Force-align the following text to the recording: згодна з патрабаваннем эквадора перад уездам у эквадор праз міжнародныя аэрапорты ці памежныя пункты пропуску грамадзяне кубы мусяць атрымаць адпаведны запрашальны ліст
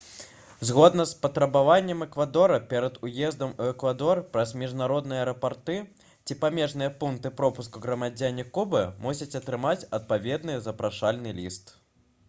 згодна 0.67 1.03
з 1.09 1.17
патрабаваннем 1.25 1.99
эквадора 2.05 2.57
перад 2.71 2.95
уездам 3.07 3.51
у 3.65 3.67
эквадор 3.73 4.21
праз 4.37 4.55
міжнародныя 4.63 5.19
аэрапорты 5.25 5.77
ці 6.25 6.39
памежныя 6.45 6.95
пункты 7.05 7.33
пропуску 7.43 7.85
грамадзяне 7.85 8.49
кубы 8.59 8.83
мусяць 9.07 9.31
атрымаць 9.45 9.77
адпаведны 10.01 10.57
запрашальны 10.71 11.39
ліст 11.43 11.75